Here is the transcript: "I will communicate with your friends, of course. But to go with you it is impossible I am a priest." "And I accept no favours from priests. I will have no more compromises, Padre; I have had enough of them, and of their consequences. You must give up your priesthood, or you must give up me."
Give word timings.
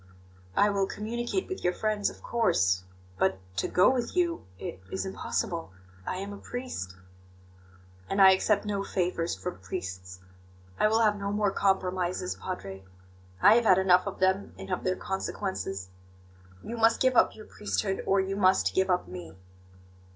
"I 0.55 0.71
will 0.71 0.87
communicate 0.87 1.47
with 1.47 1.63
your 1.63 1.73
friends, 1.73 2.09
of 2.09 2.23
course. 2.23 2.85
But 3.19 3.37
to 3.57 3.67
go 3.67 3.91
with 3.91 4.15
you 4.17 4.47
it 4.57 4.81
is 4.91 5.05
impossible 5.05 5.73
I 6.07 6.15
am 6.17 6.33
a 6.33 6.39
priest." 6.39 6.95
"And 8.09 8.19
I 8.19 8.31
accept 8.31 8.65
no 8.65 8.83
favours 8.83 9.35
from 9.35 9.59
priests. 9.59 10.19
I 10.79 10.87
will 10.87 11.01
have 11.01 11.17
no 11.19 11.31
more 11.31 11.51
compromises, 11.51 12.33
Padre; 12.33 12.83
I 13.43 13.53
have 13.57 13.65
had 13.65 13.77
enough 13.77 14.07
of 14.07 14.17
them, 14.17 14.55
and 14.57 14.71
of 14.71 14.83
their 14.83 14.95
consequences. 14.95 15.89
You 16.63 16.77
must 16.77 16.99
give 16.99 17.15
up 17.15 17.35
your 17.35 17.45
priesthood, 17.45 18.01
or 18.07 18.19
you 18.19 18.35
must 18.35 18.73
give 18.73 18.89
up 18.89 19.07
me." 19.07 19.37